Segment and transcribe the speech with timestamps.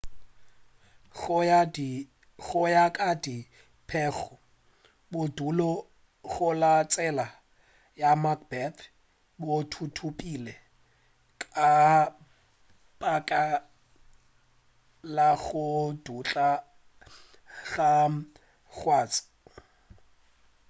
[2.45, 4.29] go ya ka dipego
[5.11, 5.71] bodulo
[6.29, 7.27] go la tsela
[8.01, 8.79] ya macbeth
[9.43, 10.53] bo thuthupile
[11.53, 11.67] ka
[12.99, 13.43] baka
[15.15, 15.65] la go
[16.03, 16.49] dutla
[17.71, 17.91] ga
[18.75, 19.23] kgase